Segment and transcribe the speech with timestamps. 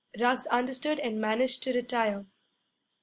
[0.19, 2.25] Ruggs understood and managed to retire.